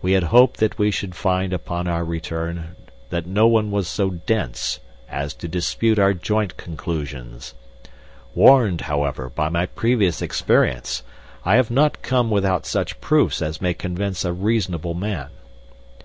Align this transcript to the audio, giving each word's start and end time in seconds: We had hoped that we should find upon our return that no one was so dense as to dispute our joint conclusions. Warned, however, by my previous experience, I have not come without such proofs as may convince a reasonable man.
We 0.00 0.12
had 0.12 0.22
hoped 0.22 0.60
that 0.60 0.78
we 0.78 0.92
should 0.92 1.16
find 1.16 1.52
upon 1.52 1.88
our 1.88 2.04
return 2.04 2.76
that 3.10 3.26
no 3.26 3.48
one 3.48 3.72
was 3.72 3.88
so 3.88 4.10
dense 4.10 4.78
as 5.10 5.34
to 5.34 5.48
dispute 5.48 5.98
our 5.98 6.14
joint 6.14 6.56
conclusions. 6.56 7.52
Warned, 8.32 8.82
however, 8.82 9.28
by 9.28 9.48
my 9.48 9.66
previous 9.66 10.22
experience, 10.22 11.02
I 11.44 11.56
have 11.56 11.72
not 11.72 12.00
come 12.02 12.30
without 12.30 12.64
such 12.64 13.00
proofs 13.00 13.42
as 13.42 13.60
may 13.60 13.74
convince 13.74 14.24
a 14.24 14.32
reasonable 14.32 14.94
man. 14.94 15.30